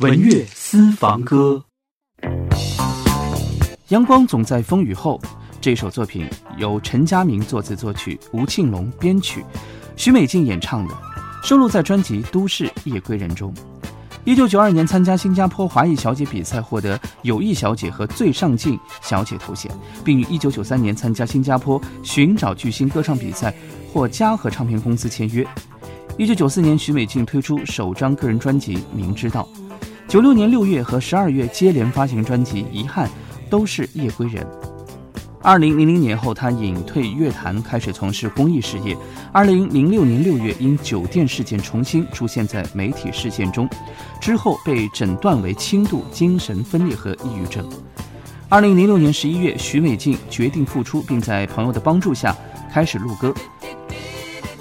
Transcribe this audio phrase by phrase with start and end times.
[0.00, 1.60] 文乐私房歌，
[3.88, 5.20] 阳光总在风雨后。
[5.60, 6.24] 这首作品
[6.56, 9.44] 由陈佳明作词作曲，吴庆隆编曲，
[9.96, 10.94] 许美静演唱的，
[11.42, 13.52] 收录在专辑《都市夜归人》中。
[14.22, 19.68] 一九九二年参加新加坡华裔小姐比赛，获得友谊小姐和最上镜小姐头衔，
[20.04, 23.52] 并于一九九三年参加新加坡寻找巨星歌唱比赛，
[23.92, 25.44] 获嘉禾唱片公司签约。
[26.16, 29.48] 一九九四年，许美静推出首张个人专辑《明知道》。
[30.08, 33.06] 九六年六月和十二月接连发行专辑《遗憾》，
[33.50, 34.44] 都是夜归人。
[35.42, 38.96] 二零零零年后，他隐退乐坛，开始从事公益事业。
[39.32, 43.68] 二零零六年六月，因酒店事件重新出现在媒体视线中，
[44.18, 47.68] 之后被诊断为轻度精神分裂和抑郁症。
[48.48, 52.34] 二零零六年十一月，许美静决定复出，并在朋友的帮助下
[52.72, 53.34] 开始录歌。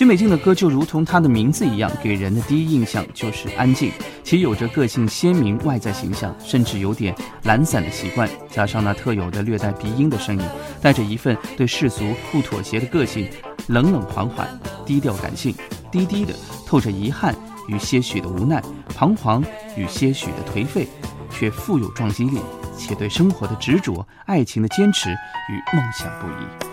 [0.00, 3.92] 许美静的歌就如同她的名字一样，给人的第一印象就是安静，
[4.24, 10.42] 其有着个性鲜明外在形象，甚至有点懒散的习惯，加上那特有的略带鼻音的声音，
[10.80, 13.28] 带着一份对世俗不妥协的个性，
[13.66, 14.48] 冷冷缓缓，
[14.86, 15.54] 低调感性，
[15.92, 16.32] 低低的
[16.66, 17.36] 透着遗憾
[17.68, 18.58] 与些许的无奈，
[18.96, 19.44] 彷徨
[19.76, 20.88] 与些许的颓废，
[21.30, 22.38] 却富有撞击力，
[22.74, 26.69] 且对生活的执着、爱情的坚持与梦想不移。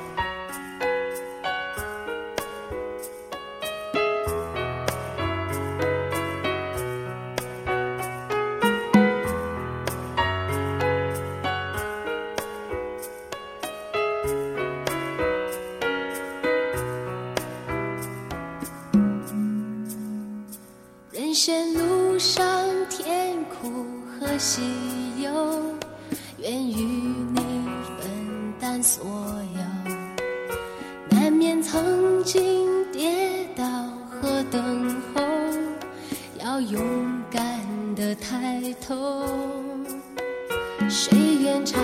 [21.38, 22.44] 人生路上
[22.90, 23.86] 甜苦
[24.20, 24.60] 和喜
[25.22, 25.32] 忧
[26.40, 27.40] 愿与你
[28.00, 29.94] 分担所有。
[31.12, 33.64] 难免曾经跌倒
[34.10, 35.22] 和等候
[36.40, 36.82] 要勇
[37.30, 37.62] 敢
[37.96, 39.24] 的抬头。
[40.90, 41.80] 谁愿尝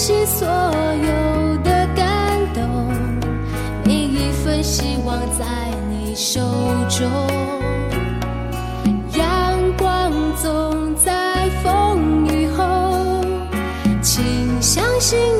[0.00, 2.90] 惜所有的感动，
[3.84, 5.44] 每一份希望在
[5.90, 6.40] 你手
[6.88, 7.06] 中。
[9.12, 10.10] 阳光
[10.42, 13.22] 总在风雨后，
[14.00, 14.24] 请
[14.62, 15.39] 相信。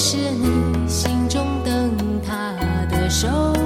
[0.00, 2.54] 是你心中灯塔
[2.88, 3.57] 的守。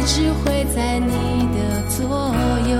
[0.00, 2.08] 一直会在你的左
[2.70, 2.74] 右。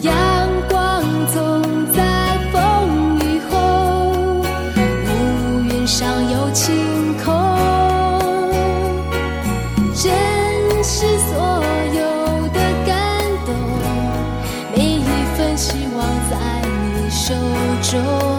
[0.00, 0.12] 阳
[0.68, 1.00] 光
[1.32, 1.62] 总
[1.92, 3.52] 在风雨后
[5.06, 6.74] 乌云上有晴
[7.24, 7.32] 空
[9.94, 10.12] 珍
[10.82, 11.62] 惜所
[11.94, 12.02] 有
[12.48, 12.92] 的感
[13.46, 13.54] 动
[14.74, 15.00] 每一
[15.36, 16.60] 份希望在
[16.92, 17.34] 你手
[17.92, 18.33] 中。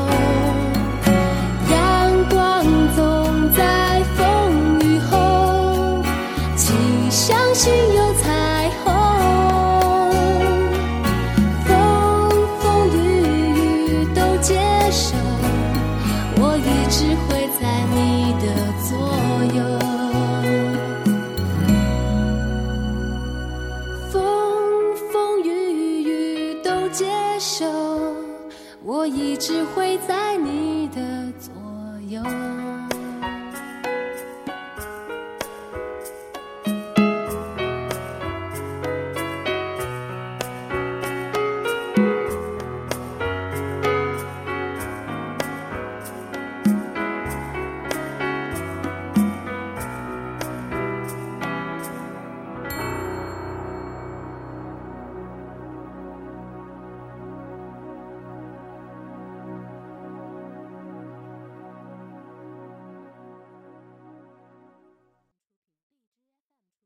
[7.28, 8.55] 相信有彩